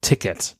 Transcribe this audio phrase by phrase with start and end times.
[0.00, 0.56] Ticket.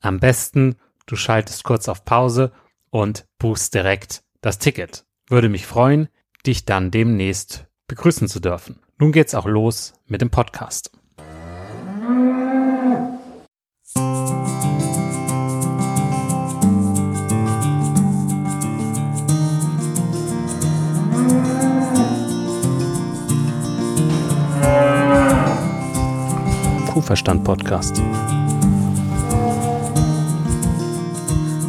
[0.00, 2.52] Am besten, du schaltest kurz auf Pause
[2.90, 5.04] und buchst direkt das Ticket.
[5.28, 6.08] Würde mich freuen,
[6.46, 8.80] dich dann demnächst begrüßen zu dürfen.
[8.98, 10.92] Nun geht's auch los mit dem Podcast.
[27.00, 28.02] Kuhverstand Podcast.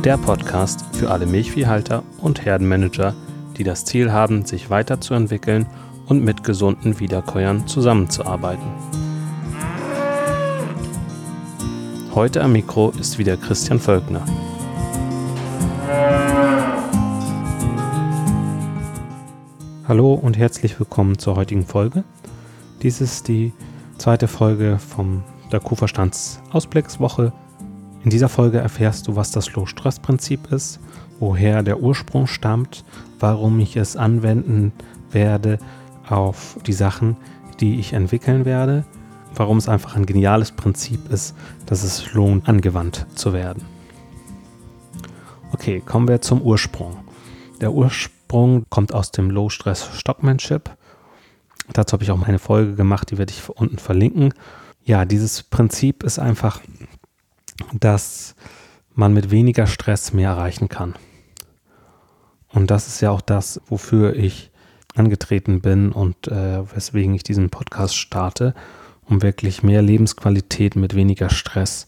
[0.04, 3.16] Der Podcast für alle Milchviehhalter und Herdenmanager,
[3.56, 5.68] die das Ziel haben, sich weiterzuentwickeln
[6.08, 8.66] und mit gesunden Wiederkäuern zusammenzuarbeiten.
[12.14, 14.26] Heute am Mikro ist wieder Christian Völkner.
[19.88, 22.04] Hallo und herzlich willkommen zur heutigen Folge.
[22.82, 23.54] Dies ist die
[24.02, 27.32] zweite Folge vom der Kuhverstandsausblickswoche.
[28.04, 30.80] In dieser Folge erfährst du, was das Low-Stress-Prinzip ist,
[31.20, 32.84] woher der Ursprung stammt,
[33.20, 34.74] warum ich es anwenden
[35.12, 35.60] werde
[36.10, 37.16] auf die Sachen,
[37.60, 38.86] die ich entwickeln werde,
[39.36, 41.36] warum es einfach ein geniales Prinzip ist,
[41.68, 43.64] dass es lohnt, angewandt zu werden.
[45.54, 46.98] Okay, kommen wir zum Ursprung.
[47.62, 50.72] Der Ursprung kommt aus dem Low-Stress Stockmanship
[51.74, 54.34] Dazu habe ich auch meine Folge gemacht, die werde ich unten verlinken.
[54.84, 56.62] Ja, dieses Prinzip ist einfach,
[57.74, 58.36] dass
[58.94, 60.96] man mit weniger Stress mehr erreichen kann.
[62.50, 64.52] Und das ist ja auch das, wofür ich
[64.96, 68.54] angetreten bin und äh, weswegen ich diesen Podcast starte,
[69.06, 71.88] um wirklich mehr Lebensqualität mit weniger Stress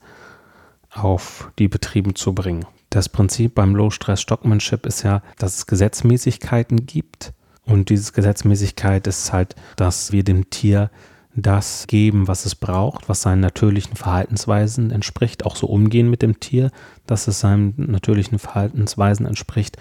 [0.90, 2.66] auf die Betriebe zu bringen.
[2.90, 7.34] Das Prinzip beim Low-Stress-Stockmanship ist ja, dass es Gesetzmäßigkeiten gibt
[7.66, 10.90] und diese Gesetzmäßigkeit ist halt, dass wir dem Tier
[11.36, 16.40] das geben, was es braucht, was seinen natürlichen Verhaltensweisen entspricht, auch so umgehen mit dem
[16.40, 16.70] Tier,
[17.08, 19.78] dass es seinen natürlichen Verhaltensweisen entspricht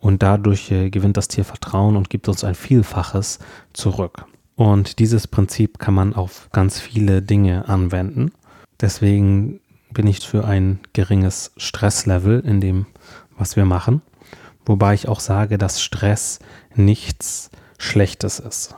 [0.00, 3.38] und dadurch äh, gewinnt das Tier Vertrauen und gibt uns ein Vielfaches
[3.72, 4.24] zurück.
[4.56, 8.32] Und dieses Prinzip kann man auf ganz viele Dinge anwenden.
[8.80, 9.60] Deswegen
[9.92, 12.86] bin ich für ein geringes Stresslevel in dem,
[13.36, 14.02] was wir machen.
[14.66, 16.40] Wobei ich auch sage, dass Stress
[16.74, 18.74] nichts Schlechtes ist.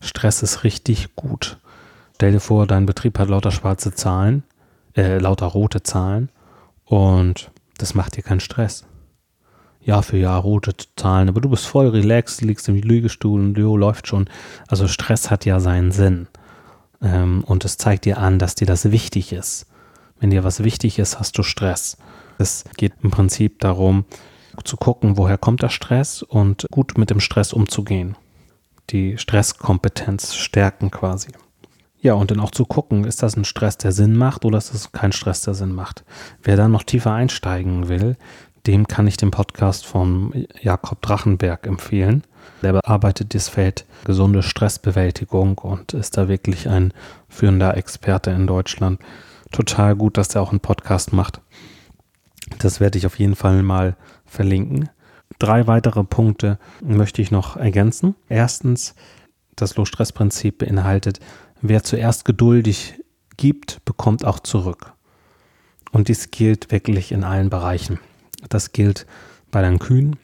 [0.00, 1.58] Stress ist richtig gut.
[2.14, 4.44] Stell dir vor, dein Betrieb hat lauter schwarze Zahlen,
[4.96, 6.30] äh, lauter rote Zahlen
[6.84, 8.84] und das macht dir keinen Stress.
[9.80, 13.76] Jahr für Jahr rote Zahlen, aber du bist voll relaxed, liegst im Liegestuhl und jo,
[13.76, 14.30] läuft schon.
[14.68, 16.28] Also Stress hat ja seinen Sinn.
[17.02, 19.66] Ähm, und es zeigt dir an, dass dir das wichtig ist.
[20.20, 21.96] Wenn dir was wichtig ist, hast du Stress.
[22.38, 24.04] Es geht im Prinzip darum,
[24.64, 28.16] zu gucken, woher kommt der Stress und gut mit dem Stress umzugehen.
[28.90, 31.28] Die Stresskompetenz stärken quasi.
[32.00, 34.74] Ja, und dann auch zu gucken, ist das ein Stress, der Sinn macht oder ist
[34.74, 36.04] das kein Stress, der Sinn macht.
[36.42, 38.16] Wer da noch tiefer einsteigen will,
[38.66, 42.24] dem kann ich den Podcast von Jakob Drachenberg empfehlen.
[42.60, 46.92] Der bearbeitet das Feld gesunde Stressbewältigung und ist da wirklich ein
[47.28, 49.00] führender Experte in Deutschland.
[49.52, 51.40] Total gut, dass der auch einen Podcast macht.
[52.58, 54.88] Das werde ich auf jeden Fall mal verlinken.
[55.38, 58.14] Drei weitere Punkte möchte ich noch ergänzen.
[58.28, 58.94] Erstens,
[59.56, 61.20] das Low-Stress-Prinzip beinhaltet,
[61.60, 63.00] wer zuerst geduldig
[63.36, 64.92] gibt, bekommt auch zurück.
[65.90, 67.98] Und dies gilt wirklich in allen Bereichen.
[68.48, 69.06] Das gilt
[69.50, 70.16] bei deinen Kühen.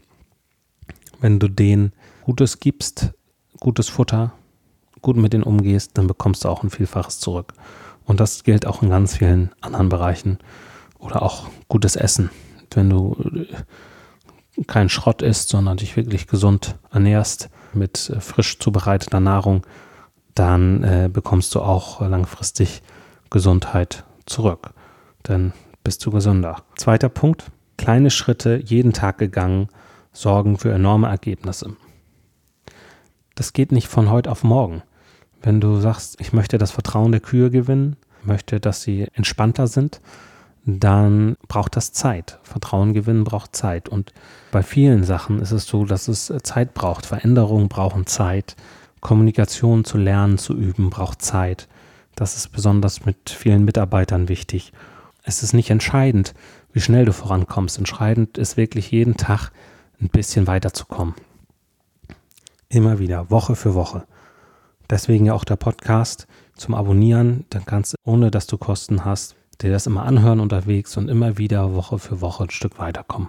[1.21, 1.93] Wenn du denen
[2.23, 3.13] Gutes gibst,
[3.61, 4.33] gutes Futter,
[5.03, 7.55] gut mit denen umgehst, dann bekommst du auch ein Vielfaches zurück.
[8.05, 10.39] Und das gilt auch in ganz vielen anderen Bereichen.
[10.99, 12.31] Oder auch gutes Essen.
[12.73, 13.17] Wenn du
[14.57, 19.67] äh, keinen Schrott isst, sondern dich wirklich gesund ernährst mit äh, frisch zubereiteter Nahrung,
[20.35, 22.83] dann äh, bekommst du auch langfristig
[23.31, 24.73] Gesundheit zurück.
[25.23, 25.53] Dann
[25.85, 26.63] bist du gesünder.
[26.77, 29.69] Zweiter Punkt, Kleine Schritte jeden Tag gegangen
[30.13, 31.77] sorgen für enorme Ergebnisse.
[33.37, 34.83] Das geht nicht von heute auf morgen.
[35.41, 40.01] Wenn du sagst, ich möchte das Vertrauen der Kühe gewinnen, möchte, dass sie entspannter sind,
[40.69, 42.39] dann braucht das Zeit.
[42.43, 43.89] Vertrauen gewinnen braucht Zeit.
[43.89, 44.13] Und
[44.51, 47.07] bei vielen Sachen ist es so, dass es Zeit braucht.
[47.07, 48.55] Veränderungen brauchen Zeit.
[49.01, 51.69] Kommunikation zu lernen, zu üben, braucht Zeit.
[52.17, 54.75] Das ist besonders mit vielen Mitarbeitern wichtig.
[55.23, 56.35] Es ist nicht entscheidend,
[56.73, 57.79] wie schnell du vorankommst.
[57.79, 59.53] Entscheidend ist wirklich jeden Tag
[60.03, 61.15] ein bisschen weiterzukommen.
[62.69, 64.05] Immer wieder, Woche für Woche.
[64.91, 66.27] Deswegen ja auch der Podcast
[66.57, 67.47] zum Abonnieren.
[67.49, 71.39] Dann kannst du, ohne dass du Kosten hast, dir das immer anhören unterwegs und immer
[71.39, 73.29] wieder Woche für Woche ein Stück weiterkommen.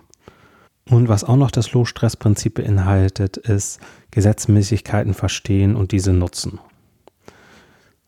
[0.90, 3.80] Und was auch noch das Low-Stress-Prinzip beinhaltet, ist
[4.12, 6.60] Gesetzmäßigkeiten verstehen und diese nutzen.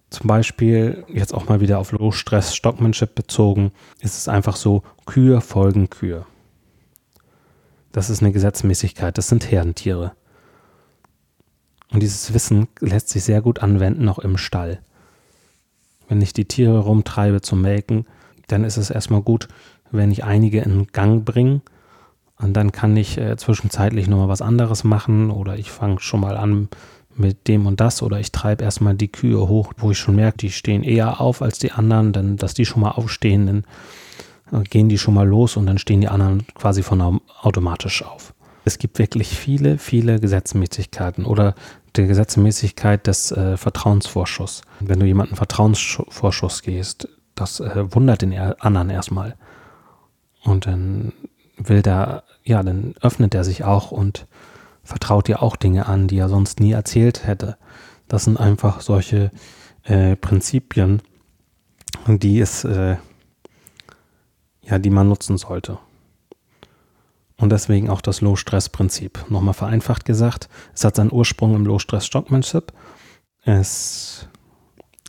[0.09, 5.41] Zum Beispiel, jetzt auch mal wieder auf Low-Stress Stockmanship bezogen, ist es einfach so, Kühe
[5.41, 6.25] folgen Kühe.
[7.91, 10.13] Das ist eine Gesetzmäßigkeit, das sind Herdentiere.
[11.91, 14.81] Und dieses Wissen lässt sich sehr gut anwenden, auch im Stall.
[16.11, 18.05] Wenn ich die Tiere rumtreibe zum Melken,
[18.47, 19.47] dann ist es erstmal gut,
[19.91, 21.61] wenn ich einige in Gang bringe.
[22.37, 26.35] Und dann kann ich äh, zwischenzeitlich nochmal was anderes machen oder ich fange schon mal
[26.35, 26.67] an
[27.15, 30.39] mit dem und das oder ich treibe erstmal die Kühe hoch, wo ich schon merke,
[30.39, 33.63] die stehen eher auf als die anderen, dann dass die schon mal aufstehen,
[34.51, 38.03] dann äh, gehen die schon mal los und dann stehen die anderen quasi von automatisch
[38.03, 38.33] auf.
[38.65, 41.55] Es gibt wirklich viele, viele Gesetzmäßigkeiten oder
[41.95, 44.61] die Gesetzmäßigkeit des äh, Vertrauensvorschuss.
[44.79, 49.35] Wenn du jemanden Vertrauensvorschuss gehst, das äh, wundert den anderen erstmal.
[50.43, 51.13] Und dann
[51.57, 54.27] will der, ja, dann öffnet er sich auch und
[54.83, 57.57] vertraut dir auch Dinge an, die er sonst nie erzählt hätte.
[58.07, 59.31] Das sind einfach solche
[59.83, 61.01] äh, Prinzipien,
[62.07, 62.97] die es, äh,
[64.63, 65.77] ja, die man nutzen sollte.
[67.41, 69.25] Und deswegen auch das Low-Stress-Prinzip.
[69.29, 72.71] Nochmal vereinfacht gesagt, es hat seinen Ursprung im Low-Stress-Stockmanship.
[73.43, 74.27] Es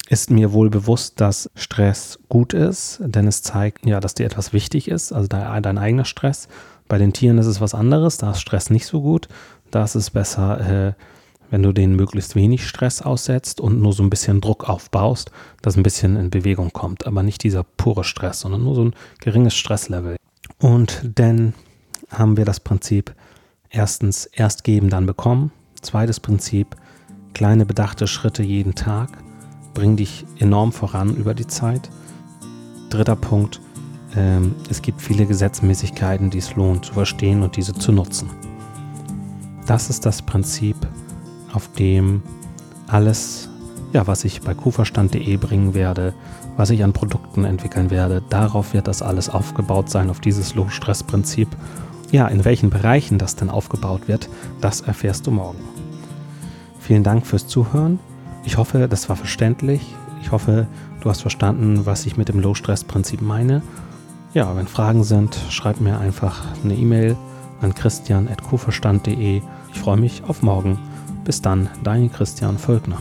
[0.08, 4.54] ist mir wohl bewusst, dass Stress gut ist, denn es zeigt ja, dass dir etwas
[4.54, 6.48] wichtig ist, also dein, eigener Stress.
[6.88, 9.28] Bei den Tieren ist es was anderes, da ist Stress nicht so gut.
[9.70, 10.92] Da ist es besser, äh,
[11.50, 15.76] wenn du denen möglichst wenig Stress aussetzt und nur so ein bisschen Druck aufbaust, dass
[15.76, 17.06] ein bisschen in Bewegung kommt.
[17.06, 20.16] Aber nicht dieser pure Stress, sondern nur so ein geringes Stresslevel.
[20.58, 21.52] Und dann
[22.12, 23.14] haben wir das Prinzip
[23.70, 25.50] erstens erst geben, dann bekommen.
[25.80, 26.76] Zweites Prinzip,
[27.34, 29.10] kleine bedachte Schritte jeden Tag
[29.74, 31.90] bringen dich enorm voran über die Zeit.
[32.90, 33.60] Dritter Punkt,
[34.14, 38.30] ähm, es gibt viele Gesetzmäßigkeiten, die es lohnt zu verstehen und diese zu nutzen.
[39.66, 40.76] Das ist das Prinzip,
[41.52, 42.22] auf dem
[42.86, 43.48] alles,
[43.92, 46.14] ja, was ich bei kuhverstand.de bringen werde,
[46.56, 51.48] was ich an Produkten entwickeln werde, darauf wird das alles aufgebaut sein, auf dieses Low-Stress-Prinzip.
[52.12, 54.28] Ja, in welchen Bereichen das denn aufgebaut wird,
[54.60, 55.58] das erfährst du morgen.
[56.78, 57.98] Vielen Dank fürs Zuhören.
[58.44, 59.94] Ich hoffe, das war verständlich.
[60.20, 60.66] Ich hoffe,
[61.00, 63.62] du hast verstanden, was ich mit dem Low-Stress-Prinzip meine.
[64.34, 67.16] Ja, wenn Fragen sind, schreib mir einfach eine E-Mail
[67.62, 69.40] an christian.kuverstand.de.
[69.72, 70.78] Ich freue mich auf morgen.
[71.24, 72.98] Bis dann, dein Christian Völkner.